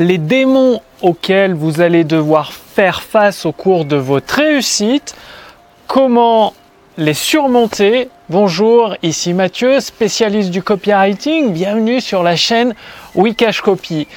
les 0.00 0.16
démons 0.16 0.80
auxquels 1.02 1.52
vous 1.52 1.82
allez 1.82 2.04
devoir 2.04 2.52
faire 2.52 3.02
face 3.02 3.44
au 3.44 3.52
cours 3.52 3.84
de 3.84 3.96
votre 3.96 4.36
réussite, 4.36 5.14
comment 5.86 6.54
les 6.96 7.12
surmonter. 7.12 8.08
Bonjour, 8.30 8.96
ici 9.02 9.34
Mathieu, 9.34 9.78
spécialiste 9.78 10.50
du 10.50 10.62
copywriting. 10.62 11.52
Bienvenue 11.52 12.00
sur 12.00 12.22
la 12.22 12.34
chaîne 12.34 12.74
Wikash 13.14 13.60
Copy. 13.60 14.08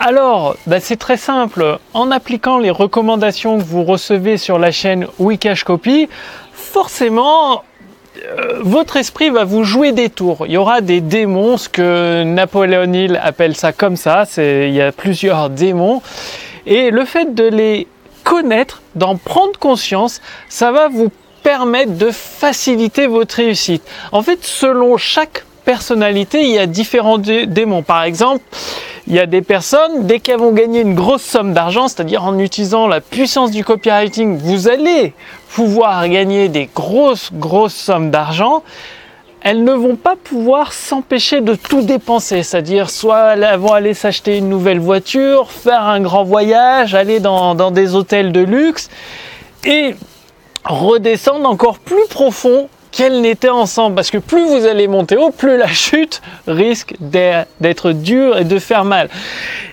Alors, 0.00 0.56
bah, 0.66 0.80
c'est 0.80 0.96
très 0.96 1.16
simple. 1.16 1.78
En 1.94 2.10
appliquant 2.10 2.58
les 2.58 2.70
recommandations 2.70 3.56
que 3.56 3.64
vous 3.64 3.84
recevez 3.84 4.36
sur 4.36 4.58
la 4.58 4.70
chaîne 4.70 5.06
Wikash 5.18 5.64
Copy, 5.64 6.10
forcément, 6.52 7.64
euh, 8.24 8.58
votre 8.60 8.96
esprit 8.96 9.30
va 9.30 9.44
vous 9.44 9.64
jouer 9.64 9.92
des 9.92 10.10
tours. 10.10 10.44
Il 10.46 10.52
y 10.52 10.56
aura 10.56 10.80
des 10.80 11.00
démons, 11.00 11.56
ce 11.56 11.68
que 11.68 12.22
Napoléon 12.24 12.92
Hill 12.92 13.20
appelle 13.22 13.56
ça 13.56 13.72
comme 13.72 13.96
ça. 13.96 14.24
Il 14.36 14.72
y 14.72 14.80
a 14.80 14.92
plusieurs 14.92 15.50
démons. 15.50 16.02
Et 16.66 16.90
le 16.90 17.04
fait 17.04 17.34
de 17.34 17.44
les 17.44 17.86
connaître, 18.24 18.82
d'en 18.94 19.16
prendre 19.16 19.58
conscience, 19.58 20.20
ça 20.48 20.70
va 20.70 20.88
vous 20.88 21.10
permettre 21.42 21.92
de 21.92 22.10
faciliter 22.10 23.06
votre 23.06 23.36
réussite. 23.36 23.82
En 24.12 24.22
fait, 24.22 24.44
selon 24.44 24.96
chaque 24.96 25.44
personnalité, 25.64 26.42
il 26.42 26.50
y 26.50 26.58
a 26.58 26.66
différents 26.66 27.18
démons. 27.18 27.82
Par 27.82 28.02
exemple, 28.04 28.44
il 29.06 29.14
y 29.14 29.18
a 29.18 29.26
des 29.26 29.42
personnes, 29.42 30.06
dès 30.06 30.20
qu'elles 30.20 30.38
vont 30.38 30.52
gagner 30.52 30.80
une 30.80 30.94
grosse 30.94 31.22
somme 31.22 31.52
d'argent, 31.52 31.88
c'est-à-dire 31.88 32.24
en 32.24 32.38
utilisant 32.38 32.86
la 32.86 33.00
puissance 33.00 33.50
du 33.50 33.64
copywriting, 33.64 34.38
vous 34.38 34.68
allez 34.68 35.12
pouvoir 35.54 36.08
gagner 36.08 36.48
des 36.48 36.68
grosses, 36.72 37.30
grosses 37.32 37.74
sommes 37.74 38.10
d'argent. 38.10 38.62
Elles 39.40 39.64
ne 39.64 39.72
vont 39.72 39.96
pas 39.96 40.14
pouvoir 40.14 40.72
s'empêcher 40.72 41.40
de 41.40 41.56
tout 41.56 41.82
dépenser, 41.82 42.44
c'est-à-dire 42.44 42.90
soit 42.90 43.34
elles 43.34 43.58
vont 43.58 43.72
aller 43.72 43.92
s'acheter 43.92 44.38
une 44.38 44.48
nouvelle 44.48 44.78
voiture, 44.78 45.50
faire 45.50 45.82
un 45.82 46.00
grand 46.00 46.22
voyage, 46.22 46.94
aller 46.94 47.18
dans, 47.18 47.72
des 47.72 47.96
hôtels 47.96 48.30
de 48.30 48.40
luxe 48.40 48.88
et 49.64 49.96
redescendre 50.64 51.48
encore 51.48 51.80
plus 51.80 52.06
profond 52.08 52.68
qu'elles 52.92 53.20
n'étaient 53.20 53.48
ensemble. 53.48 53.96
Parce 53.96 54.10
que 54.10 54.18
plus 54.18 54.44
vous 54.44 54.66
allez 54.66 54.86
monter 54.86 55.16
haut, 55.16 55.30
plus 55.30 55.56
la 55.56 55.66
chute 55.66 56.22
risque 56.46 56.94
d'être 57.00 57.92
dure 57.92 58.38
et 58.38 58.44
de 58.44 58.58
faire 58.58 58.84
mal. 58.84 59.08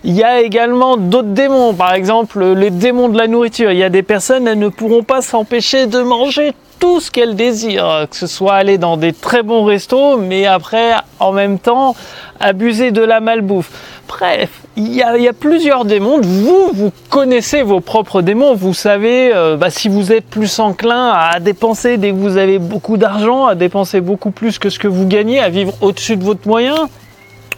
Il 0.04 0.14
y 0.14 0.24
a 0.24 0.42
également 0.42 0.98
d'autres 0.98 1.30
démons, 1.30 1.74
par 1.74 1.94
exemple 1.94 2.44
les 2.44 2.72
démons 2.72 3.10
de 3.10 3.18
la 3.18 3.28
nourriture. 3.28 3.72
Il 3.72 3.78
y 3.78 3.84
a 3.84 3.90
des 3.90 4.04
personnes, 4.04 4.48
elles 4.48 4.58
ne 4.58 4.70
pourront 4.70 5.04
pas 5.04 5.22
s'empêcher 5.22 5.86
de 5.86 6.02
manger 6.02 6.54
tout 6.80 7.00
ce 7.00 7.12
qu'elles 7.12 7.36
désirent, 7.36 8.08
que 8.10 8.16
ce 8.16 8.28
soit 8.28 8.56
aller 8.56 8.78
dans 8.78 8.98
des 8.98 9.14
très 9.14 9.44
bons 9.44 9.64
restos, 9.66 10.18
mais 10.18 10.46
après, 10.46 10.94
en 11.20 11.32
même 11.32 11.60
temps, 11.60 11.96
abuser 12.40 12.92
de 12.92 13.02
la 13.02 13.20
malbouffe. 13.20 13.70
Bref, 14.08 14.50
il 14.76 14.94
y, 14.96 15.04
a, 15.04 15.34
plusieurs 15.34 15.86
démons. 15.86 16.20
Vous, 16.22 16.72
vous 16.74 16.92
connaissez 17.10 17.62
vos 17.62 17.80
propres 17.80 18.22
démons. 18.22 18.56
Vous 18.56 18.74
savez 18.74 19.32
euh, 19.34 19.56
bah, 19.56 19.70
si 19.70 19.88
vous 19.88 20.12
êtes 20.12 20.26
plus 20.26 20.60
enclin 20.60 21.10
à 21.10 21.40
dépenser 21.40 21.98
dès 21.98 22.10
que 22.10 22.16
vous 22.16 22.38
avez 22.38 22.58
beaucoup 22.58 22.98
d'argent, 22.98 23.46
à 23.46 23.56
dépenser 23.56 24.02
beaucoup 24.02 24.32
plus 24.32 24.58
que 24.58 24.70
ce 24.70 24.80
que 24.80 24.88
vous 24.88 25.06
gagnez, 25.06 25.40
à 25.40 25.50
vivre 25.50 25.74
au-dessus 25.82 26.18
de 26.18 26.24
votre 26.24 26.48
moyen. 26.48 26.90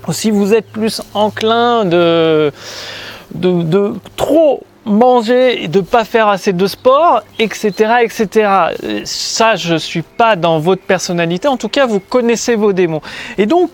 Ou 0.08 0.14
si 0.14 0.32
vous 0.32 0.54
êtes 0.54 0.68
plus 0.68 1.02
enclin 1.14 1.86
de, 1.86 2.52
de, 3.36 3.62
de 3.62 3.94
trop 4.18 4.64
manger 4.86 5.64
et 5.64 5.68
de 5.68 5.82
pas 5.82 6.06
faire 6.06 6.28
assez 6.28 6.54
de 6.54 6.68
sport, 6.68 7.22
etc., 7.40 7.72
etc. 8.02 9.04
Ça, 9.06 9.56
je 9.56 9.76
suis 9.76 10.02
pas 10.02 10.36
dans 10.36 10.60
votre 10.60 10.82
personnalité. 10.82 11.48
En 11.48 11.58
tout 11.58 11.70
cas, 11.70 11.86
vous 11.86 12.00
connaissez 12.00 12.56
vos 12.56 12.74
démons. 12.74 13.02
Et 13.38 13.46
donc, 13.46 13.70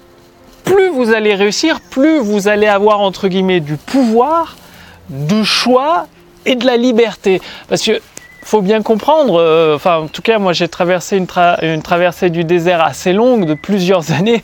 plus 0.64 0.90
vous 0.90 1.14
allez 1.14 1.34
réussir, 1.34 1.80
plus 1.80 2.20
vous 2.20 2.48
allez 2.50 2.68
avoir 2.68 3.00
entre 3.00 3.30
guillemets 3.30 3.62
du 3.62 3.78
pouvoir, 3.78 4.58
du 5.10 5.46
choix 5.46 6.08
et 6.46 6.56
de 6.56 6.66
la 6.66 6.76
liberté. 6.76 7.42
Parce 7.70 7.84
que 7.84 8.02
faut 8.48 8.62
bien 8.62 8.81
comprendre, 8.81 9.42
euh, 9.42 9.76
enfin 9.76 9.98
en 9.98 10.08
tout 10.08 10.22
cas 10.22 10.40
moi 10.40 10.53
j'ai 10.53 10.70
traversé 10.70 11.17
une, 11.17 11.82
traversée 11.82 12.30
du 12.30 12.45
désert 12.45 12.82
assez 12.82 13.11
longue 13.11 13.45
de 13.45 13.54
plusieurs 13.54 14.11
années. 14.17 14.42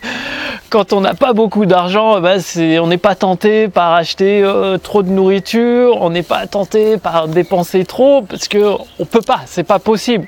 Quand 0.70 0.92
on 0.92 1.00
n'a 1.00 1.14
pas 1.14 1.32
beaucoup 1.32 1.66
d'argent, 1.66 2.20
bah, 2.20 2.34
on 2.58 2.88
n'est 2.88 2.98
pas 2.98 3.16
tenté 3.16 3.70
par 3.70 3.94
acheter 3.94 4.44
euh, 4.44 4.78
trop 4.78 5.04
de 5.04 5.10
nourriture, 5.10 6.02
on 6.02 6.10
n'est 6.10 6.24
pas 6.24 6.48
tenté 6.48 6.98
par 6.98 7.30
dépenser 7.30 7.86
trop 7.86 8.24
parce 8.24 8.50
que 8.50 8.74
on 9.00 9.06
peut 9.06 9.22
pas, 9.22 9.40
c'est 9.46 9.64
pas 9.64 9.80
possible. 9.80 10.28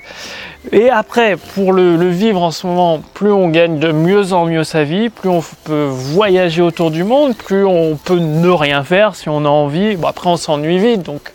Et 0.72 0.90
après, 0.90 1.36
pour 1.36 1.74
le, 1.74 2.08
vivre 2.08 2.42
en 2.42 2.52
ce 2.52 2.68
moment, 2.68 3.02
plus 3.14 3.32
on 3.32 3.50
gagne 3.50 3.78
de 3.78 3.92
mieux 3.92 4.32
en 4.32 4.46
mieux 4.46 4.64
sa 4.64 4.86
vie, 4.86 5.10
plus 5.10 5.30
on 5.30 5.44
peut 5.66 5.90
voyager 5.92 6.62
autour 6.62 6.92
du 6.92 7.04
monde, 7.04 7.36
plus 7.36 7.66
on 7.66 7.98
peut 7.98 8.20
ne 8.20 8.50
rien 8.50 8.86
faire 8.86 9.16
si 9.16 9.28
on 9.28 9.44
a 9.44 9.50
envie. 9.50 9.98
Bon 9.98 10.08
après 10.08 10.30
on 10.30 10.38
s'ennuie 10.38 10.80
vite, 10.80 11.04
donc 11.04 11.34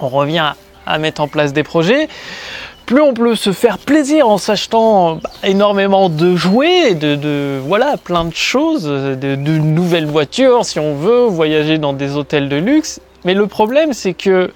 on 0.00 0.08
revient 0.08 0.54
mettre 0.98 1.20
en 1.20 1.28
place 1.28 1.52
des 1.52 1.62
projets, 1.62 2.08
plus 2.86 3.00
on 3.00 3.14
peut 3.14 3.34
se 3.36 3.52
faire 3.52 3.78
plaisir 3.78 4.28
en 4.28 4.38
s'achetant 4.38 5.20
énormément 5.44 6.08
de 6.08 6.36
jouets, 6.36 6.94
de, 6.94 7.58
voilà, 7.64 7.96
plein 7.96 8.24
de 8.24 8.34
choses, 8.34 8.84
de, 8.84 9.36
nouvelles 9.36 10.06
voitures 10.06 10.64
si 10.64 10.78
on 10.78 10.94
veut, 10.94 11.24
voyager 11.24 11.78
dans 11.78 11.92
des 11.92 12.16
hôtels 12.16 12.48
de 12.48 12.56
luxe. 12.56 13.00
Mais 13.24 13.34
le 13.34 13.46
problème, 13.46 13.92
c'est 13.92 14.14
que 14.14 14.50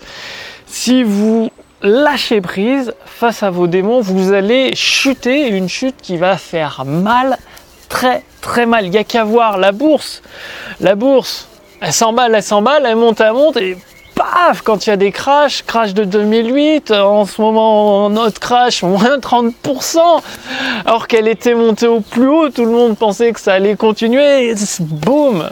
si 0.66 1.03
vous 1.03 1.50
lâchez 1.82 2.41
prise 2.41 2.94
face 3.04 3.43
à 3.43 3.50
vos 3.50 3.69
démons, 3.69 4.00
vous 4.00 4.32
allez 4.32 4.75
chuter 4.75 5.48
une 5.48 5.69
chute 5.69 5.97
qui 6.03 6.16
va 6.16 6.37
faire 6.37 6.84
mal, 6.84 7.38
très 7.88 8.22
très 8.41 8.66
mal. 8.66 8.84
Il 8.87 8.91
n'y 8.91 8.98
a 8.98 9.04
qu'à 9.04 9.25
voir 9.25 9.58
la 9.58 9.72
bourse. 9.72 10.22
La 10.81 10.94
bourse, 10.94 11.48
elle 11.81 11.93
s'emballe, 11.93 12.34
elle 12.34 12.43
s'emballe, 12.43 12.84
elle 12.87 12.97
monte, 12.97 13.20
elle 13.20 13.32
monte 13.32 13.56
et 13.58 13.76
paf, 14.16 14.62
quand 14.62 14.87
il 14.87 14.91
y 14.91 14.93
a 14.93 14.97
des 14.97 15.12
crashs, 15.12 15.62
crash 15.62 15.94
de 15.94 16.03
2008, 16.03 16.91
en 16.91 17.25
ce 17.27 17.41
moment, 17.41 18.10
notre 18.10 18.41
crash, 18.41 18.82
moins 18.82 19.19
30%, 19.19 19.99
alors 20.84 21.06
qu'elle 21.06 21.28
était 21.28 21.54
montée 21.54 21.87
au 21.87 22.00
plus 22.00 22.26
haut, 22.26 22.49
tout 22.49 22.65
le 22.65 22.72
monde 22.72 22.97
pensait 22.97 23.32
que 23.32 23.41
ça 23.41 23.53
allait 23.53 23.76
continuer, 23.76 24.53
boum. 24.81 25.49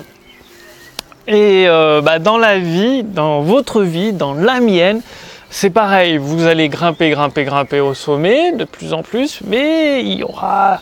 Et 1.27 1.67
euh, 1.69 2.01
bah, 2.01 2.19
dans 2.19 2.39
la 2.39 2.59
vie, 2.59 3.05
dans 3.05 3.43
votre 3.43 3.83
vie, 3.83 4.13
dans 4.13 4.35
la 4.35 4.61
mienne, 4.61 5.01
c'est 5.51 5.71
pareil, 5.71 6.17
vous 6.17 6.47
allez 6.47 6.69
grimper, 6.69 7.11
grimper, 7.11 7.45
grimper 7.45 7.81
au 7.81 7.95
sommet 7.95 8.53
de 8.53 8.65
plus 8.65 8.93
en 8.93 9.03
plus, 9.03 9.41
mais 9.47 10.03
il 10.03 10.15
y 10.15 10.25
aura 10.25 10.81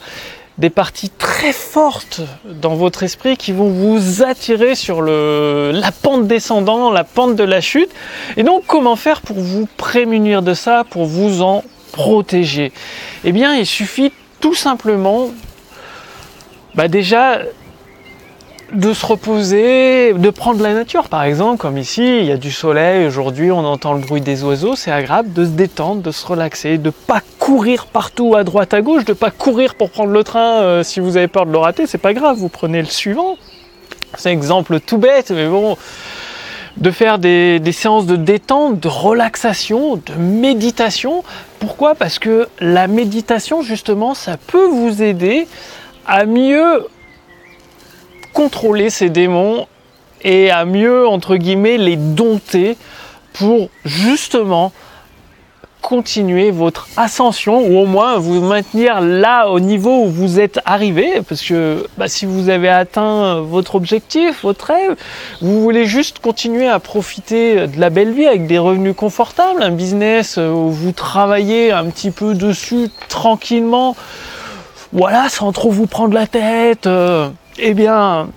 des 0.62 0.70
parties 0.70 1.10
très 1.10 1.52
fortes 1.52 2.20
dans 2.44 2.76
votre 2.76 3.02
esprit 3.02 3.36
qui 3.36 3.50
vont 3.50 3.68
vous 3.68 4.22
attirer 4.22 4.76
sur 4.76 5.02
le, 5.02 5.72
la 5.74 5.90
pente 5.90 6.28
descendante, 6.28 6.94
la 6.94 7.02
pente 7.02 7.34
de 7.34 7.42
la 7.42 7.60
chute. 7.60 7.90
Et 8.36 8.44
donc, 8.44 8.62
comment 8.68 8.94
faire 8.94 9.22
pour 9.22 9.40
vous 9.40 9.68
prémunir 9.76 10.40
de 10.40 10.54
ça, 10.54 10.84
pour 10.88 11.04
vous 11.04 11.42
en 11.42 11.64
protéger? 11.90 12.72
Eh 13.24 13.32
bien, 13.32 13.56
il 13.56 13.66
suffit 13.66 14.12
tout 14.38 14.54
simplement, 14.54 15.30
bah 16.76 16.86
déjà, 16.86 17.40
de 18.72 18.94
se 18.94 19.04
reposer, 19.04 20.14
de 20.14 20.30
prendre 20.30 20.62
la 20.62 20.72
nature 20.72 21.08
par 21.08 21.24
exemple, 21.24 21.58
comme 21.58 21.76
ici, 21.76 22.18
il 22.20 22.24
y 22.24 22.32
a 22.32 22.38
du 22.38 22.50
soleil, 22.50 23.06
aujourd'hui 23.06 23.52
on 23.52 23.58
entend 23.58 23.92
le 23.92 24.00
bruit 24.00 24.22
des 24.22 24.42
oiseaux, 24.44 24.76
c'est 24.76 24.90
agréable 24.90 25.32
de 25.32 25.44
se 25.44 25.50
détendre, 25.50 26.00
de 26.00 26.10
se 26.10 26.26
relaxer, 26.26 26.78
de 26.78 26.90
pas 26.90 27.20
courir 27.38 27.86
partout 27.86 28.34
à 28.34 28.44
droite 28.44 28.72
à 28.72 28.80
gauche, 28.80 29.04
de 29.04 29.12
pas 29.12 29.30
courir 29.30 29.74
pour 29.74 29.90
prendre 29.90 30.10
le 30.10 30.24
train 30.24 30.62
euh, 30.62 30.82
si 30.82 31.00
vous 31.00 31.18
avez 31.18 31.28
peur 31.28 31.44
de 31.44 31.52
le 31.52 31.58
rater, 31.58 31.86
c'est 31.86 31.98
pas 31.98 32.14
grave, 32.14 32.38
vous 32.38 32.48
prenez 32.48 32.80
le 32.80 32.88
suivant. 32.88 33.36
C'est 34.16 34.30
un 34.30 34.32
exemple 34.32 34.80
tout 34.80 34.98
bête, 34.98 35.30
mais 35.30 35.48
bon, 35.48 35.76
de 36.76 36.90
faire 36.90 37.18
des, 37.18 37.60
des, 37.60 37.72
séances 37.72 38.06
de 38.06 38.16
détente, 38.16 38.80
de 38.80 38.88
relaxation, 38.88 39.96
de 39.96 40.14
méditation. 40.18 41.24
Pourquoi? 41.60 41.94
Parce 41.94 42.18
que 42.18 42.48
la 42.60 42.88
méditation, 42.88 43.62
justement, 43.62 44.14
ça 44.14 44.36
peut 44.38 44.66
vous 44.66 45.02
aider 45.02 45.46
à 46.06 46.26
mieux 46.26 46.86
contrôler 48.32 48.90
ces 48.90 49.10
démons 49.10 49.66
et 50.22 50.50
à 50.50 50.64
mieux, 50.64 51.06
entre 51.06 51.36
guillemets, 51.36 51.78
les 51.78 51.96
dompter 51.96 52.76
pour 53.32 53.68
justement 53.84 54.72
continuer 55.82 56.52
votre 56.52 56.86
ascension 56.96 57.60
ou 57.60 57.76
au 57.76 57.86
moins 57.86 58.16
vous 58.16 58.40
maintenir 58.40 59.00
là 59.00 59.48
au 59.48 59.58
niveau 59.58 60.04
où 60.04 60.08
vous 60.08 60.38
êtes 60.38 60.60
arrivé 60.64 61.20
parce 61.28 61.42
que 61.42 61.86
bah, 61.98 62.06
si 62.06 62.24
vous 62.24 62.48
avez 62.48 62.68
atteint 62.68 63.40
votre 63.40 63.74
objectif, 63.74 64.42
votre 64.44 64.66
rêve, 64.66 64.96
vous 65.40 65.60
voulez 65.60 65.84
juste 65.84 66.20
continuer 66.20 66.68
à 66.68 66.78
profiter 66.78 67.66
de 67.66 67.80
la 67.80 67.90
belle 67.90 68.12
vie 68.12 68.26
avec 68.26 68.46
des 68.46 68.58
revenus 68.58 68.94
confortables, 68.94 69.62
un 69.62 69.72
business 69.72 70.36
où 70.36 70.70
vous 70.70 70.92
travaillez 70.92 71.72
un 71.72 71.86
petit 71.86 72.12
peu 72.12 72.34
dessus 72.34 72.88
tranquillement, 73.08 73.96
voilà, 74.92 75.28
sans 75.28 75.50
trop 75.52 75.70
vous 75.70 75.88
prendre 75.88 76.14
la 76.14 76.28
tête. 76.28 76.86
Euh, 76.86 77.28
eh 77.58 77.74
bien, 77.74 78.28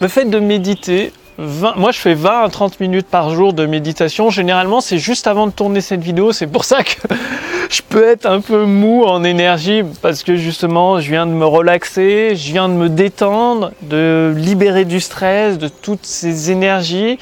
le 0.00 0.08
fait 0.08 0.26
de 0.26 0.38
méditer, 0.38 1.12
moi 1.38 1.92
je 1.92 1.98
fais 1.98 2.14
20 2.14 2.42
à 2.42 2.48
30 2.48 2.80
minutes 2.80 3.06
par 3.06 3.30
jour 3.30 3.52
de 3.52 3.66
méditation. 3.66 4.30
Généralement, 4.30 4.80
c'est 4.80 4.98
juste 4.98 5.26
avant 5.26 5.46
de 5.46 5.52
tourner 5.52 5.80
cette 5.80 6.02
vidéo. 6.02 6.32
C'est 6.32 6.46
pour 6.46 6.64
ça 6.64 6.82
que 6.82 7.08
je 7.70 7.82
peux 7.88 8.06
être 8.06 8.26
un 8.26 8.40
peu 8.40 8.64
mou 8.64 9.04
en 9.04 9.24
énergie 9.24 9.82
parce 10.02 10.22
que 10.22 10.36
justement, 10.36 11.00
je 11.00 11.10
viens 11.10 11.26
de 11.26 11.32
me 11.32 11.46
relaxer, 11.46 12.36
je 12.36 12.52
viens 12.52 12.68
de 12.68 12.74
me 12.74 12.88
détendre, 12.88 13.72
de 13.82 14.34
libérer 14.36 14.84
du 14.84 15.00
stress, 15.00 15.58
de 15.58 15.68
toutes 15.68 16.04
ces 16.04 16.50
énergies. 16.50 17.18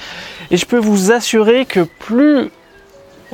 Et 0.51 0.57
je 0.57 0.67
peux 0.67 0.79
vous 0.79 1.13
assurer 1.13 1.65
que 1.65 1.81
plus 1.81 2.51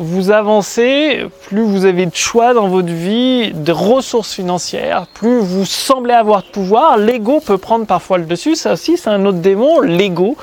vous 0.01 0.31
avancez, 0.31 1.27
plus 1.49 1.61
vous 1.61 1.85
avez 1.85 2.07
de 2.07 2.15
choix 2.15 2.55
dans 2.55 2.69
votre 2.69 2.89
vie, 2.89 3.53
de 3.53 3.71
ressources 3.71 4.33
financières, 4.33 5.07
plus 5.13 5.41
vous 5.41 5.67
semblez 5.67 6.15
avoir 6.15 6.43
de 6.43 6.49
pouvoir. 6.49 6.97
L'ego 6.97 7.41
peut 7.41 7.59
prendre 7.59 7.85
parfois 7.85 8.17
le 8.17 8.25
dessus. 8.25 8.57
Ça 8.57 8.73
aussi, 8.73 8.97
c'est 8.97 9.11
un 9.11 9.27
autre 9.27 9.39
démon, 9.39 9.81
l'ego, 9.81 10.39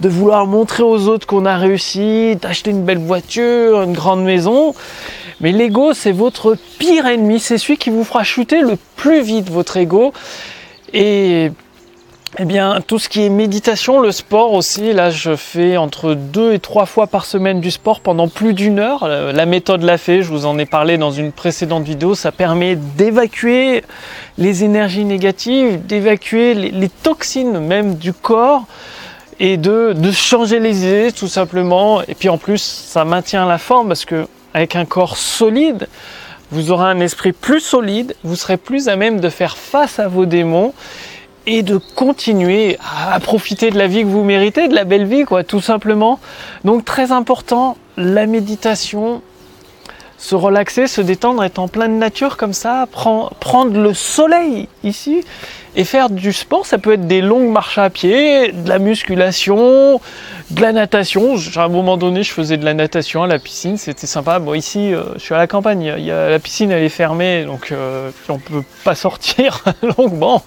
de 0.00 0.08
vouloir 0.08 0.46
montrer 0.46 0.82
aux 0.82 1.06
autres 1.08 1.26
qu'on 1.26 1.44
a 1.44 1.58
réussi, 1.58 2.36
d'acheter 2.36 2.70
une 2.70 2.84
belle 2.84 2.98
voiture, 2.98 3.82
une 3.82 3.92
grande 3.92 4.24
maison. 4.24 4.74
Mais 5.42 5.52
l'ego, 5.52 5.92
c'est 5.92 6.12
votre 6.12 6.56
pire 6.78 7.06
ennemi. 7.06 7.40
C'est 7.40 7.58
celui 7.58 7.76
qui 7.76 7.90
vous 7.90 8.04
fera 8.04 8.24
chuter 8.24 8.62
le 8.62 8.78
plus 8.96 9.20
vite, 9.20 9.50
votre 9.50 9.76
ego. 9.76 10.14
Et 10.94 11.52
eh 12.36 12.46
bien, 12.46 12.80
tout 12.84 12.98
ce 12.98 13.08
qui 13.08 13.24
est 13.24 13.28
méditation, 13.28 14.00
le 14.00 14.10
sport 14.10 14.54
aussi, 14.54 14.92
là 14.92 15.10
je 15.10 15.36
fais 15.36 15.76
entre 15.76 16.14
deux 16.14 16.52
et 16.52 16.58
trois 16.58 16.84
fois 16.84 17.06
par 17.06 17.26
semaine 17.26 17.60
du 17.60 17.70
sport 17.70 18.00
pendant 18.00 18.26
plus 18.26 18.54
d'une 18.54 18.80
heure. 18.80 19.04
Euh, 19.04 19.32
la 19.32 19.46
méthode 19.46 19.82
l'a 19.82 19.98
fait, 19.98 20.22
je 20.22 20.30
vous 20.30 20.44
en 20.44 20.58
ai 20.58 20.66
parlé 20.66 20.98
dans 20.98 21.12
une 21.12 21.30
précédente 21.30 21.84
vidéo, 21.84 22.16
ça 22.16 22.32
permet 22.32 22.74
d'évacuer 22.74 23.84
les 24.36 24.64
énergies 24.64 25.04
négatives, 25.04 25.86
d'évacuer 25.86 26.54
les, 26.54 26.88
toxines 26.88 27.60
même 27.60 27.94
du 27.94 28.12
corps 28.12 28.64
et 29.38 29.56
de, 29.56 29.92
de 29.92 30.10
changer 30.10 30.58
les 30.58 30.84
idées 30.84 31.12
tout 31.12 31.28
simplement. 31.28 32.02
Et 32.02 32.16
puis 32.16 32.28
en 32.28 32.38
plus, 32.38 32.60
ça 32.60 33.04
maintient 33.04 33.46
la 33.46 33.58
forme 33.58 33.88
parce 33.88 34.04
que 34.04 34.26
avec 34.54 34.74
un 34.74 34.86
corps 34.86 35.16
solide, 35.16 35.86
vous 36.50 36.72
aurez 36.72 36.86
un 36.86 36.98
esprit 36.98 37.32
plus 37.32 37.60
solide, 37.60 38.16
vous 38.24 38.34
serez 38.34 38.56
plus 38.56 38.88
à 38.88 38.96
même 38.96 39.20
de 39.20 39.28
faire 39.28 39.56
face 39.56 40.00
à 40.00 40.08
vos 40.08 40.26
démons 40.26 40.74
et 41.46 41.62
de 41.62 41.78
continuer 41.78 42.78
à 43.12 43.18
profiter 43.20 43.70
de 43.70 43.78
la 43.78 43.86
vie 43.86 44.02
que 44.02 44.08
vous 44.08 44.24
méritez, 44.24 44.68
de 44.68 44.74
la 44.74 44.84
belle 44.84 45.06
vie, 45.06 45.24
quoi, 45.24 45.44
tout 45.44 45.60
simplement. 45.60 46.18
Donc 46.64 46.84
très 46.84 47.12
important, 47.12 47.76
la 47.96 48.26
méditation, 48.26 49.22
se 50.16 50.34
relaxer, 50.34 50.86
se 50.86 51.00
détendre, 51.00 51.44
être 51.44 51.58
en 51.58 51.68
pleine 51.68 51.98
nature 51.98 52.36
comme 52.36 52.54
ça, 52.54 52.86
prendre 52.90 53.78
le 53.78 53.92
soleil 53.92 54.68
ici 54.82 55.22
et 55.76 55.84
faire 55.84 56.08
du 56.08 56.32
sport. 56.32 56.66
Ça 56.66 56.78
peut 56.78 56.94
être 56.94 57.06
des 57.06 57.20
longues 57.20 57.50
marches 57.50 57.78
à 57.78 57.90
pied, 57.90 58.52
de 58.52 58.68
la 58.68 58.78
musculation, 58.78 60.00
de 60.50 60.60
la 60.62 60.72
natation. 60.72 61.36
À 61.56 61.64
un 61.64 61.68
moment 61.68 61.96
donné, 61.96 62.22
je 62.22 62.32
faisais 62.32 62.56
de 62.56 62.64
la 62.64 62.74
natation 62.74 63.22
à 63.22 63.26
la 63.26 63.38
piscine, 63.38 63.76
c'était 63.76 64.06
sympa. 64.06 64.38
Bon, 64.38 64.54
ici, 64.54 64.94
euh, 64.94 65.02
je 65.16 65.20
suis 65.20 65.34
à 65.34 65.38
la 65.38 65.46
campagne, 65.46 65.94
il 65.98 66.04
y 66.04 66.10
a, 66.10 66.30
la 66.30 66.38
piscine 66.38 66.70
elle 66.70 66.82
est 66.82 66.88
fermée, 66.88 67.44
donc 67.44 67.72
euh, 67.72 68.10
on 68.28 68.38
peut 68.38 68.62
pas 68.84 68.94
sortir. 68.94 69.62
donc 69.98 70.14
bon, 70.14 70.40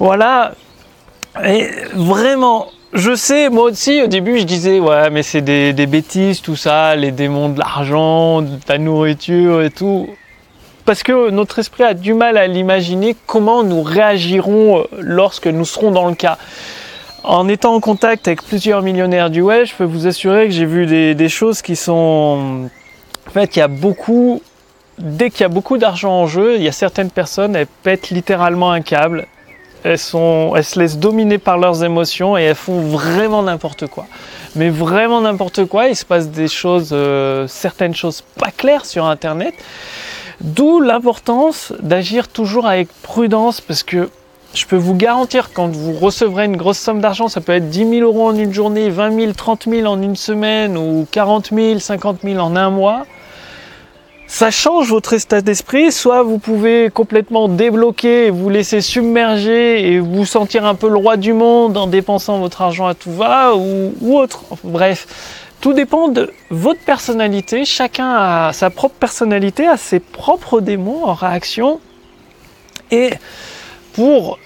voilà. 0.00 0.54
Et 1.44 1.68
vraiment, 1.94 2.68
je 2.94 3.14
sais, 3.14 3.50
moi 3.50 3.64
aussi, 3.64 4.02
au 4.02 4.06
début, 4.06 4.38
je 4.38 4.44
disais, 4.44 4.80
ouais, 4.80 5.10
mais 5.10 5.22
c'est 5.22 5.42
des, 5.42 5.86
bêtises, 5.86 6.40
tout 6.40 6.56
ça, 6.56 6.96
les 6.96 7.12
démons 7.12 7.50
de 7.50 7.58
l'argent, 7.58 8.42
de 8.42 8.58
la 8.66 8.78
nourriture 8.78 9.62
et 9.62 9.70
tout. 9.70 10.08
Parce 10.86 11.02
que 11.02 11.30
notre 11.30 11.58
esprit 11.58 11.84
a 11.84 11.94
du 11.94 12.14
mal 12.14 12.38
à 12.38 12.46
l'imaginer 12.46 13.14
comment 13.26 13.62
nous 13.62 13.82
réagirons 13.82 14.78
euh, 14.78 14.84
lorsque 14.98 15.46
nous 15.46 15.66
serons 15.66 15.90
dans 15.90 16.08
le 16.08 16.14
cas. 16.14 16.38
En 17.22 17.46
étant 17.48 17.74
en 17.74 17.80
contact 17.80 18.26
avec 18.26 18.42
plusieurs 18.42 18.80
millionnaires 18.80 19.28
du 19.28 19.42
web, 19.42 19.66
je 19.66 19.74
peux 19.74 19.84
vous 19.84 20.06
assurer 20.06 20.46
que 20.46 20.54
j'ai 20.54 20.64
vu 20.64 20.86
des, 20.86 21.14
des, 21.14 21.28
choses 21.28 21.60
qui 21.60 21.76
sont... 21.76 22.70
En 23.28 23.30
fait, 23.30 23.54
il 23.54 23.58
y 23.58 23.62
a 23.62 23.68
beaucoup... 23.68 24.42
Dès 24.98 25.30
qu'il 25.30 25.42
y 25.42 25.44
a 25.44 25.48
beaucoup 25.48 25.76
d'argent 25.76 26.12
en 26.12 26.26
jeu, 26.26 26.56
il 26.56 26.62
y 26.62 26.68
a 26.68 26.72
certaines 26.72 27.10
personnes, 27.10 27.54
elles 27.54 27.66
pètent 27.82 28.10
littéralement 28.10 28.72
un 28.72 28.80
câble 28.80 29.26
elles, 29.84 29.98
se 29.98 30.78
laissent 30.78 30.98
dominer 30.98 31.38
par 31.38 31.58
leurs 31.58 31.84
émotions 31.84 32.36
et 32.36 32.42
elles 32.42 32.54
font 32.54 32.80
vraiment 32.80 33.42
n'importe 33.42 33.86
quoi. 33.86 34.06
Mais 34.56 34.68
vraiment 34.68 35.20
n'importe 35.20 35.66
quoi, 35.66 35.88
il 35.88 35.96
se 35.96 36.04
passe 36.04 36.28
des 36.28 36.48
choses, 36.48 36.90
euh, 36.92 37.46
certaines 37.46 37.94
choses 37.94 38.22
pas 38.38 38.50
claires 38.50 38.84
sur 38.84 39.06
Internet. 39.06 39.54
D'où 40.40 40.80
l'importance 40.80 41.72
d'agir 41.80 42.28
toujours 42.28 42.66
avec 42.66 42.88
prudence 43.02 43.60
parce 43.60 43.82
que 43.82 44.08
je 44.54 44.66
peux 44.66 44.76
vous 44.76 44.94
garantir 44.94 45.52
quand 45.52 45.68
vous 45.68 45.92
recevrez 45.92 46.46
une 46.46 46.56
grosse 46.56 46.78
somme 46.78 47.00
d'argent, 47.00 47.28
ça 47.28 47.40
peut 47.40 47.52
être 47.52 47.68
10 47.68 47.88
000 47.88 48.00
euros 48.00 48.26
en 48.26 48.34
une 48.34 48.52
journée, 48.52 48.88
20 48.88 49.20
000, 49.20 49.32
30 49.32 49.68
000 49.68 49.86
en 49.86 50.02
une 50.02 50.16
semaine 50.16 50.76
ou 50.76 51.06
40 51.12 51.50
000, 51.54 51.78
50 51.78 52.18
000 52.24 52.38
en 52.38 52.56
un 52.56 52.70
mois 52.70 53.06
ça 54.30 54.52
change 54.52 54.90
votre 54.90 55.12
état 55.12 55.40
d'esprit. 55.40 55.90
Soit 55.90 56.22
vous 56.22 56.38
pouvez 56.38 56.88
complètement 56.88 57.48
débloquer, 57.48 58.30
vous 58.30 58.48
laisser 58.48 58.80
submerger 58.80 59.92
et 59.92 59.98
vous 59.98 60.24
sentir 60.24 60.64
un 60.64 60.76
peu 60.76 60.88
le 60.88 60.96
roi 60.96 61.16
du 61.16 61.32
monde 61.32 61.76
en 61.76 61.88
dépensant 61.88 62.38
votre 62.38 62.62
argent 62.62 62.86
à 62.86 62.94
tout 62.94 63.10
va 63.10 63.56
ou, 63.56 63.92
autre. 64.16 64.44
Bref, 64.62 65.48
tout 65.60 65.72
dépend 65.72 66.06
de 66.06 66.32
votre 66.48 66.80
personnalité. 66.80 67.64
Chacun 67.64 68.14
a 68.14 68.52
sa 68.52 68.70
propre 68.70 68.94
personnalité, 68.94 69.66
a 69.66 69.76
ses 69.76 69.98
propres 69.98 70.60
démons 70.60 71.06
en 71.06 71.14
réaction. 71.14 71.80
Et 72.92 73.10
pour 73.94 74.38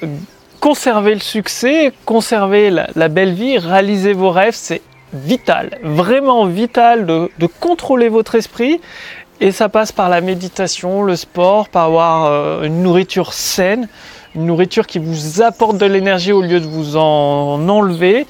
conserver 0.60 1.12
le 1.12 1.20
succès, 1.20 1.92
conserver 2.06 2.70
la, 2.70 3.08
belle 3.08 3.34
vie, 3.34 3.58
réaliser 3.58 4.14
vos 4.14 4.30
rêves, 4.30 4.56
c'est 4.56 4.80
vital, 5.12 5.78
vraiment 5.82 6.46
vital 6.46 7.06
de 7.06 7.46
contrôler 7.60 8.08
votre 8.08 8.34
esprit 8.34 8.80
et 9.44 9.52
ça 9.52 9.68
passe 9.68 9.92
par 9.92 10.08
la 10.08 10.22
méditation, 10.22 11.02
le 11.02 11.16
sport, 11.16 11.68
par 11.68 11.84
avoir 11.84 12.24
euh, 12.24 12.62
une 12.62 12.82
nourriture 12.82 13.34
saine, 13.34 13.88
une 14.34 14.46
nourriture 14.46 14.86
qui 14.86 14.98
vous 14.98 15.42
apporte 15.42 15.76
de 15.76 15.84
l'énergie 15.84 16.32
au 16.32 16.40
lieu 16.40 16.60
de 16.60 16.66
vous 16.66 16.96
en 16.96 17.68
enlever. 17.68 18.26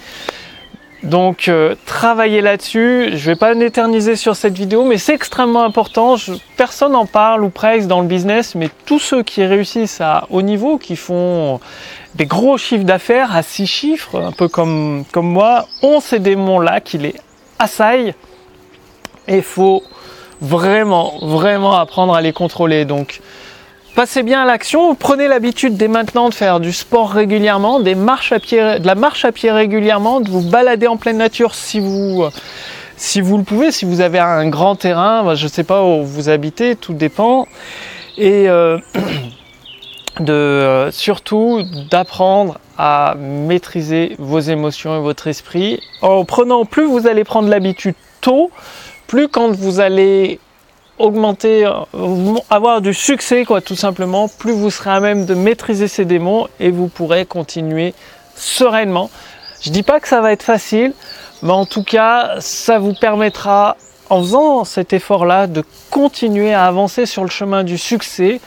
Donc 1.05 1.47
euh, 1.47 1.77
travaillez 1.87 2.41
là-dessus. 2.41 3.11
Je 3.11 3.15
ne 3.15 3.33
vais 3.33 3.37
pas 3.37 3.55
m'éterniser 3.55 4.17
sur 4.17 4.35
cette 4.35 4.59
vidéo, 4.59 4.85
mais 4.85 4.99
c'est 4.99 5.15
extrêmement 5.15 5.63
important. 5.63 6.17
personne 6.57 6.91
n'en 6.91 7.07
parle 7.07 7.45
ou 7.45 7.49
presque 7.49 7.87
dans 7.87 8.01
le 8.01 8.09
business, 8.09 8.57
mais 8.57 8.69
tous 8.85 8.99
ceux 8.99 9.23
qui 9.23 9.45
réussissent 9.45 10.01
à 10.01 10.27
haut 10.31 10.43
niveau, 10.43 10.79
qui 10.79 10.97
font 10.97 11.61
des 12.17 12.27
gros 12.27 12.59
chiffres 12.59 12.83
d'affaires 12.83 13.37
à 13.37 13.45
six 13.45 13.69
chiffres, 13.69 14.21
un 14.21 14.33
peu 14.33 14.49
comme, 14.49 15.05
comme 15.13 15.29
moi, 15.29 15.67
ont 15.81 16.01
ces 16.01 16.19
démons-là 16.19 16.81
qui 16.81 16.99
les 16.99 17.15
assaillent. 17.61 18.15
Et 19.29 19.43
faut 19.43 19.85
vraiment, 20.45 21.15
vraiment 21.23 21.75
apprendre 21.75 22.15
à 22.15 22.21
les 22.21 22.33
contrôler. 22.33 22.85
Donc, 22.85 23.21
passez 23.95 24.23
bien 24.23 24.43
à 24.43 24.45
l'action. 24.45 24.95
Prenez 24.95 25.29
l'habitude 25.29 25.77
dès 25.77 25.89
maintenant 25.89 26.29
de 26.29 26.35
faire 26.35 26.61
du 26.61 26.73
sport 26.73 27.11
régulièrement, 27.11 27.81
des 27.81 27.95
marches 27.95 28.33
à 28.33 28.39
pied, 28.39 28.79
de 28.79 28.87
la 28.87 28.95
marche 28.95 29.25
à 29.25 29.33
pied 29.33 29.51
régulièrement, 29.51 30.21
de 30.21 30.31
vous 30.31 30.43
balader 30.43 30.87
en 30.87 30.97
pleine 30.97 31.19
nature 31.19 31.55
si 31.55 31.81
vous, 31.81 32.25
si 32.97 33.21
vous 33.21 33.39
le 33.39 33.45
pouvez, 33.45 33.73
si 33.73 33.85
vous 33.85 34.01
avez 34.01 34.19
un 34.19 34.49
grand 34.49 34.77
terrain. 34.77 35.35
Je 35.35 35.45
ne 35.45 35.51
sais 35.51 35.65
pas 35.65 35.83
où 35.83 36.05
vous 36.05 36.29
habitez, 36.29 36.77
tout 36.77 36.95
dépend. 36.95 37.47
Et 38.19 38.49
euh, 38.49 38.79
euh, 40.29 40.91
surtout 40.93 41.63
d'apprendre 41.91 42.59
à 42.77 43.15
maîtriser 43.19 44.17
vos 44.19 44.41
émotions 44.41 44.97
et 44.97 45.01
votre 45.01 45.27
esprit. 45.29 45.81
En 46.03 46.25
prenant, 46.25 46.65
plus 46.65 46.85
vous 46.85 47.07
allez 47.07 47.25
prendre 47.25 47.49
l'habitude 47.49 47.95
tôt, 48.21 48.51
plus 49.15 49.29
quand 49.29 49.53
vous 49.53 49.79
allez 49.79 50.41
augmenter, 50.99 51.65
euh, 51.65 52.35
avoir 52.51 52.81
du 52.81 52.93
succès, 52.93 53.45
quoi, 53.45 53.61
tout 53.61 53.77
simplement, 53.77 54.27
plus 54.27 54.51
vous 54.51 54.73
serez 54.73 54.91
à 54.91 54.99
même 54.99 55.25
de 55.25 55.35
maîtriser 55.35 55.87
ces 55.87 56.05
démons 56.05 56.49
et 56.59 56.73
vous 56.73 56.89
pourrez 56.89 57.25
continuer 57.25 57.95
sereinement. 58.35 59.11
Je 59.63 59.71
dis 59.71 59.85
pas 59.85 60.01
que 60.01 60.09
ça 60.09 60.21
va 60.21 60.33
être 60.33 60.43
facile, 60.43 60.95
mais 61.43 61.53
en 61.53 61.65
tout 61.65 61.85
cas, 61.85 62.41
ça 62.41 62.81
vous 62.81 62.93
permettra, 62.93 63.77
en 64.11 64.19
faisant 64.21 64.65
cet 64.65 64.93
effort-là, 64.93 65.47
de 65.47 65.63
continuer 65.93 66.53
à 66.53 66.67
avancer 66.67 67.07
sur 67.07 67.23
le 67.23 67.31
chemin 67.31 67.63
du 67.63 67.79
succès 67.79 68.41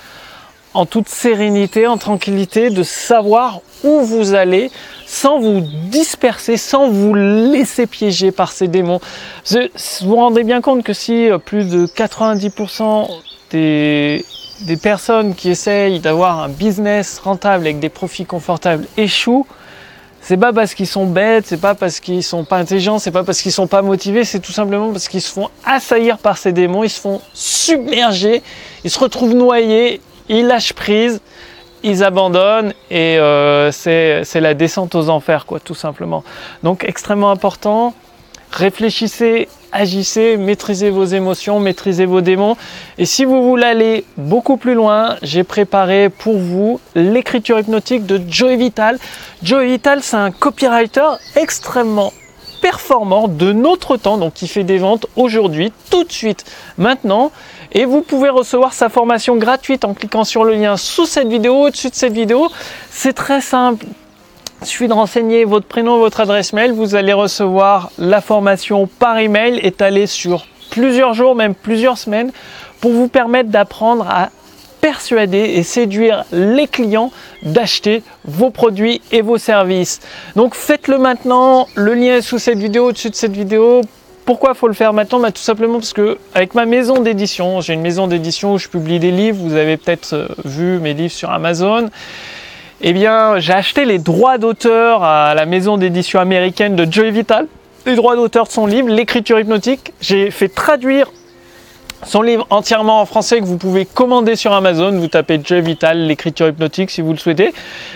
en 0.77 0.85
toute 0.85 1.09
sérénité, 1.09 1.87
en 1.87 1.97
tranquillité, 1.97 2.69
de 2.69 2.83
savoir 2.83 3.61
où 3.83 4.01
vous 4.01 4.35
allez 4.35 4.69
sans 5.07 5.39
vous 5.39 5.61
disperser, 5.89 6.55
sans 6.55 6.89
vous 6.89 7.15
laisser 7.15 7.87
piéger 7.87 8.31
par 8.31 8.51
ces 8.51 8.67
démons. 8.67 8.99
Vous 9.49 9.59
vous 10.03 10.15
rendez 10.17 10.43
bien 10.43 10.61
compte 10.61 10.83
que 10.83 10.93
si 10.93 11.31
euh, 11.31 11.39
plus 11.39 11.67
de 11.67 11.87
90% 11.87 13.09
des, 13.49 14.23
des 14.61 14.77
personnes 14.77 15.33
qui 15.33 15.49
essayent 15.49 15.99
d'avoir 15.99 16.41
un 16.43 16.49
business 16.49 17.17
rentable 17.17 17.63
avec 17.65 17.79
des 17.79 17.89
profits 17.89 18.25
confortables 18.25 18.85
échouent, 18.97 19.47
c'est 20.21 20.37
pas 20.37 20.53
parce 20.53 20.75
qu'ils 20.75 20.87
sont 20.87 21.07
bêtes, 21.07 21.47
c'est 21.47 21.59
pas 21.59 21.73
parce 21.73 21.99
qu'ils 21.99 22.21
sont 22.21 22.43
pas 22.43 22.57
intelligents, 22.57 22.99
c'est 22.99 23.11
pas 23.11 23.23
parce 23.23 23.41
qu'ils 23.41 23.51
sont 23.51 23.65
pas 23.65 23.81
motivés, 23.81 24.25
c'est 24.25 24.41
tout 24.41 24.51
simplement 24.51 24.91
parce 24.91 25.07
qu'ils 25.07 25.21
se 25.23 25.31
font 25.31 25.49
assaillir 25.65 26.19
par 26.19 26.37
ces 26.37 26.51
démons, 26.51 26.83
ils 26.83 26.89
se 26.89 26.99
font 26.99 27.21
submerger, 27.33 28.43
ils 28.83 28.91
se 28.91 28.99
retrouvent 28.99 29.33
noyés 29.33 30.01
ils 30.29 30.47
lâchent 30.47 30.73
prise, 30.73 31.21
ils 31.83 32.03
abandonnent 32.03 32.73
et 32.89 33.17
euh, 33.19 33.71
c'est 33.71 34.41
la 34.41 34.53
descente 34.53 34.95
aux 34.95 35.09
enfers, 35.09 35.45
quoi, 35.45 35.59
tout 35.59 35.75
simplement. 35.75 36.23
Donc 36.63 36.83
extrêmement 36.83 37.31
important, 37.31 37.93
réfléchissez, 38.51 39.47
agissez, 39.71 40.37
maîtrisez 40.37 40.89
vos 40.89 41.05
émotions, 41.05 41.59
maîtrisez 41.59 42.05
vos 42.05 42.21
démons. 42.21 42.57
Et 42.97 43.05
si 43.05 43.25
vous 43.25 43.43
voulez 43.43 43.65
aller 43.65 44.05
beaucoup 44.17 44.57
plus 44.57 44.73
loin, 44.73 45.15
j'ai 45.21 45.43
préparé 45.43 46.09
pour 46.09 46.37
vous 46.37 46.79
l'écriture 46.95 47.59
hypnotique 47.59 48.05
de 48.05 48.21
Joey 48.27 48.57
Vital. 48.57 48.97
Joey 49.43 49.67
Vital, 49.67 49.99
c'est 50.01 50.17
un 50.17 50.31
copywriter 50.31 51.17
extrêmement 51.35 52.11
performant 52.61 53.27
de 53.27 53.53
notre 53.53 53.97
temps, 53.97 54.17
donc 54.17 54.33
qui 54.33 54.47
fait 54.47 54.63
des 54.63 54.79
ventes 54.79 55.05
aujourd'hui, 55.15 55.71
tout 55.91 56.03
de 56.03 56.11
suite, 56.11 56.43
maintenant. 56.77 57.31
Et 57.77 57.85
vous 57.85 58.01
pouvez 58.01 58.29
recevoir 58.29 58.73
sa 58.73 58.89
formation 58.89 59.35
gratuite 59.35 59.85
en 59.85 59.93
cliquant 59.93 60.23
sur 60.23 60.43
le 60.43 60.55
lien 60.55 60.77
sous 60.77 61.05
cette 61.05 61.27
vidéo, 61.27 61.67
au-dessus 61.67 61.91
de 61.91 61.95
cette 61.95 62.11
vidéo. 62.11 62.49
C'est 62.89 63.13
très 63.13 63.39
simple. 63.39 63.85
Il 64.61 64.67
suffit 64.67 64.87
de 64.87 64.93
renseigner 64.93 65.45
votre 65.45 65.67
prénom, 65.67 65.99
votre 65.99 66.19
adresse 66.19 66.53
mail. 66.53 66.71
Vous 66.71 66.95
allez 66.95 67.13
recevoir 67.13 67.91
la 67.99 68.19
formation 68.19 68.87
par 68.87 69.19
email 69.19 69.59
étalée 69.61 70.07
sur 70.07 70.47
plusieurs 70.71 71.13
jours, 71.13 71.35
même 71.35 71.53
plusieurs 71.53 71.99
semaines, 71.99 72.31
pour 72.81 72.93
vous 72.93 73.09
permettre 73.09 73.49
d'apprendre 73.49 74.07
à 74.09 74.31
persuader 74.81 75.37
et 75.37 75.61
séduire 75.61 76.25
les 76.31 76.65
clients 76.65 77.11
d'acheter 77.43 78.01
vos 78.25 78.49
produits 78.49 79.03
et 79.11 79.21
vos 79.21 79.37
services. 79.37 79.99
Donc 80.35 80.55
faites-le 80.55 80.97
maintenant. 80.97 81.67
Le 81.75 81.93
lien 81.93 82.15
est 82.15 82.21
sous 82.23 82.39
cette 82.39 82.57
vidéo, 82.57 82.87
au-dessus 82.87 83.11
de 83.11 83.15
cette 83.15 83.33
vidéo. 83.33 83.81
Pourquoi 84.27 84.53
faut 84.53 84.67
le 84.67 84.73
faire 84.73 84.91
maintenant 84.91 85.19
bah, 85.19 85.31
Tout 85.31 85.41
simplement 85.41 85.79
parce 85.79 85.93
que 85.93 86.17
avec 86.35 86.53
ma 86.53 86.65
maison 86.65 86.99
d'édition, 86.99 87.61
j'ai 87.61 87.73
une 87.73 87.81
maison 87.81 88.07
d'édition 88.07 88.53
où 88.53 88.57
je 88.59 88.67
publie 88.67 88.99
des 88.99 89.09
livres. 89.09 89.39
Vous 89.41 89.55
avez 89.55 89.77
peut-être 89.77 90.13
euh, 90.13 90.27
vu 90.43 90.79
mes 90.79 90.93
livres 90.93 91.13
sur 91.13 91.31
Amazon 91.31 91.89
eh 92.81 92.93
bien, 92.93 93.39
j'ai 93.39 93.53
acheté 93.53 93.85
les 93.85 93.97
droits 93.97 94.37
d'auteur 94.37 95.03
à 95.03 95.33
la 95.33 95.47
maison 95.47 95.77
d'édition 95.77 96.19
américaine 96.19 96.75
de 96.75 96.91
Joey 96.91 97.09
Vital, 97.09 97.47
les 97.87 97.95
droits 97.95 98.15
d'auteur 98.15 98.45
de 98.45 98.51
son 98.51 98.67
livre, 98.67 98.89
l'écriture 98.89 99.39
hypnotique. 99.39 99.93
J'ai 99.99 100.29
fait 100.29 100.49
traduire 100.49 101.11
son 102.05 102.21
livre 102.21 102.45
entièrement 102.51 103.01
en 103.01 103.05
français 103.05 103.39
que 103.39 103.45
vous 103.45 103.57
pouvez 103.57 103.85
commander 103.85 104.35
sur 104.35 104.53
Amazon. 104.53 104.91
Vous 104.91 105.07
tapez 105.07 105.41
Joey 105.43 105.61
Vital, 105.61 106.05
l'écriture 106.05 106.49
hypnotique 106.49 106.91
si 106.91 107.01
vous 107.01 107.13
le 107.13 107.17
souhaitez. 107.17 107.51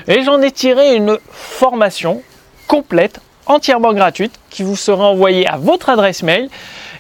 Et 0.08 0.24
j'en 0.24 0.42
ai 0.42 0.50
tiré 0.50 0.96
une 0.96 1.20
formation 1.30 2.24
complète, 2.68 3.20
entièrement 3.46 3.94
gratuite, 3.94 4.34
qui 4.50 4.64
vous 4.64 4.76
sera 4.76 5.06
envoyée 5.06 5.48
à 5.48 5.58
votre 5.58 5.90
adresse 5.90 6.24
mail. 6.24 6.50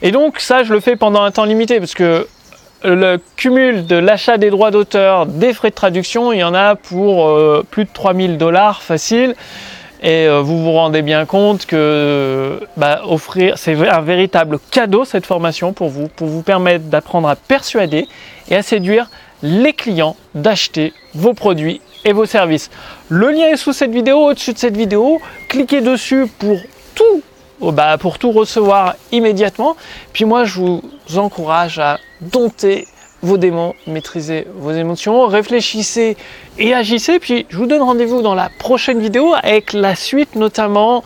Et 0.02 0.12
donc 0.12 0.40
ça, 0.40 0.64
je 0.64 0.74
le 0.74 0.80
fais 0.80 0.96
pendant 0.96 1.22
un 1.24 1.32
temps 1.32 1.46
limité 1.46 1.80
parce 1.80 1.94
que 1.94 2.28
le 2.84 3.18
cumul 3.36 3.86
de 3.86 3.96
l'achat 3.96 4.38
des 4.38 4.50
droits 4.50 4.72
d'auteur, 4.72 5.26
des 5.26 5.54
frais 5.54 5.70
de 5.70 5.76
traduction, 5.76 6.32
il 6.32 6.40
y 6.40 6.44
en 6.44 6.54
a 6.54 6.76
pour 6.76 7.28
euh, 7.28 7.66
plus 7.70 7.86
de 7.86 7.90
3000 7.94 8.38
dollars 8.38 8.82
facile. 8.82 9.36
Et 10.04 10.28
euh, 10.28 10.42
vous 10.42 10.64
vous 10.64 10.72
rendez 10.72 11.04
bien 11.04 11.26
compte 11.26 11.68
que 11.68 12.60
bah, 12.76 13.02
offrir, 13.06 13.58
c'est 13.58 13.76
un 13.88 14.02
véritable 14.02 14.58
cadeau 14.72 15.06
cette 15.06 15.28
formation 15.28 15.74
pour 15.74 15.90
vous, 15.90 16.08
pour 16.08 16.28
vous 16.28 16.42
permettre 16.42 16.86
d'apprendre 16.86 17.30
à 17.30 17.36
persuader 17.36 18.08
et 18.50 18.56
à 18.56 18.64
séduire 18.64 19.12
les 19.44 19.74
clients 19.74 20.16
d'acheter 20.34 20.94
vos 21.14 21.34
produits 21.34 21.82
et 22.06 22.14
vos 22.14 22.26
services. 22.26 22.70
Le 23.10 23.30
lien 23.32 23.48
est 23.48 23.58
sous 23.58 23.74
cette 23.74 23.92
vidéo, 23.92 24.18
au-dessus 24.30 24.54
de 24.54 24.58
cette 24.58 24.78
vidéo. 24.78 25.20
Cliquez 25.50 25.82
dessus 25.82 26.28
pour 26.40 26.60
tout 26.96 27.22
Oh, 27.64 27.72
bah, 27.72 28.00
pour 28.00 28.18
tout 28.18 28.32
recevoir 28.32 28.96
immédiatement. 29.12 29.76
Puis 30.14 30.26
moi, 30.26 30.46
je 30.46 30.60
vous 30.60 30.82
encourage 31.16 31.78
à 31.78 32.00
dompter 32.20 32.88
vos 33.22 33.38
démons, 33.38 33.76
maîtriser 33.86 34.48
vos 34.56 34.72
émotions, 34.72 35.28
réfléchissez 35.28 36.18
et 36.58 36.74
agissez. 36.74 37.20
Puis 37.20 37.46
je 37.50 37.58
vous 37.58 37.68
donne 37.68 37.84
rendez-vous 37.84 38.24
dans 38.24 38.34
la 38.34 38.50
prochaine 38.50 39.00
vidéo 39.00 39.36
avec 39.44 39.74
la 39.74 39.96
suite 39.96 40.36
notamment 40.36 41.04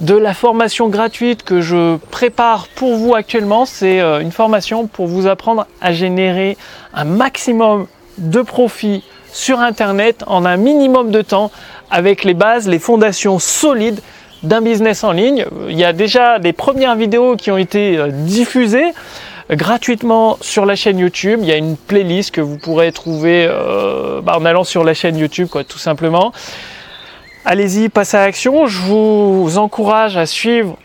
de 0.00 0.16
la 0.16 0.34
formation 0.34 0.88
gratuite 0.88 1.44
que 1.44 1.60
je 1.60 1.96
prépare 2.10 2.66
pour 2.74 2.96
vous 2.96 3.14
actuellement. 3.14 3.64
C'est 3.64 4.00
euh, 4.00 4.18
une 4.18 4.32
formation 4.32 4.88
pour 4.88 5.06
vous 5.06 5.28
apprendre 5.28 5.68
à 5.80 5.92
générer 5.92 6.56
un 6.94 7.04
maximum 7.04 7.86
de 8.18 8.42
profits 8.42 9.04
sur 9.32 9.60
Internet 9.60 10.24
en 10.26 10.44
un 10.44 10.56
minimum 10.56 11.10
de 11.10 11.22
temps 11.22 11.50
avec 11.90 12.24
les 12.24 12.34
bases, 12.34 12.68
les 12.68 12.78
fondations 12.78 13.38
solides 13.38 14.00
d'un 14.42 14.60
business 14.60 15.04
en 15.04 15.12
ligne. 15.12 15.46
Il 15.68 15.78
y 15.78 15.84
a 15.84 15.92
déjà 15.92 16.38
des 16.38 16.52
premières 16.52 16.96
vidéos 16.96 17.36
qui 17.36 17.50
ont 17.50 17.56
été 17.56 17.96
euh, 17.96 18.08
diffusées 18.10 18.92
gratuitement 19.50 20.38
sur 20.40 20.66
la 20.66 20.76
chaîne 20.76 20.98
YouTube. 20.98 21.40
Il 21.42 21.48
y 21.48 21.52
a 21.52 21.56
une 21.56 21.76
playlist 21.76 22.32
que 22.32 22.40
vous 22.40 22.58
pourrez 22.58 22.92
trouver 22.92 23.46
euh, 23.48 24.20
bah, 24.20 24.36
en 24.38 24.44
allant 24.44 24.64
sur 24.64 24.84
la 24.84 24.94
chaîne 24.94 25.16
YouTube, 25.16 25.48
quoi, 25.48 25.64
tout 25.64 25.78
simplement. 25.78 26.32
Allez-y, 27.44 27.88
passez 27.88 28.16
à 28.16 28.26
l'action. 28.26 28.66
Je 28.66 28.78
vous 28.80 29.58
encourage 29.58 30.16
à 30.16 30.26
suivre 30.26 30.76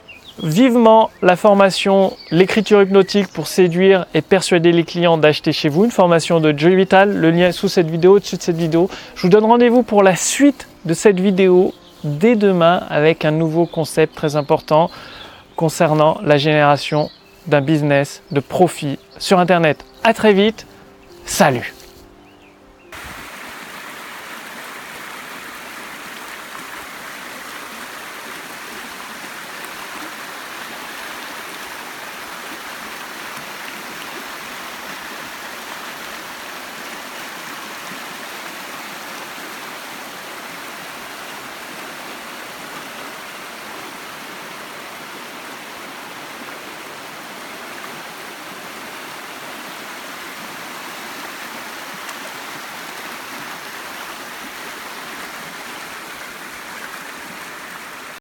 vivement 0.43 1.09
la 1.21 1.35
formation 1.35 2.15
L'écriture 2.31 2.81
hypnotique 2.81 3.27
pour 3.27 3.47
séduire 3.47 4.05
et 4.13 4.21
persuader 4.21 4.71
les 4.71 4.83
clients 4.83 5.17
d'acheter 5.17 5.51
chez 5.51 5.69
vous, 5.69 5.85
une 5.85 5.91
formation 5.91 6.39
de 6.39 6.57
Joy 6.57 6.75
Vital. 6.75 7.15
Le 7.15 7.31
lien 7.31 7.51
sous 7.51 7.67
cette 7.67 7.89
vidéo, 7.89 8.15
au-dessus 8.15 8.37
de 8.37 8.41
cette 8.41 8.57
vidéo. 8.57 8.89
Je 9.15 9.21
vous 9.23 9.29
donne 9.29 9.45
rendez-vous 9.45 9.83
pour 9.83 10.03
la 10.03 10.15
suite 10.15 10.67
de 10.85 10.93
cette 10.93 11.19
vidéo 11.19 11.73
dès 12.03 12.35
demain 12.35 12.83
avec 12.89 13.25
un 13.25 13.31
nouveau 13.31 13.65
concept 13.65 14.15
très 14.15 14.35
important 14.35 14.89
concernant 15.55 16.19
la 16.23 16.37
génération 16.37 17.09
d'un 17.47 17.61
business 17.61 18.21
de 18.31 18.39
profit 18.39 18.99
sur 19.17 19.39
Internet. 19.39 19.83
À 20.03 20.13
très 20.13 20.33
vite. 20.33 20.65
Salut 21.25 21.76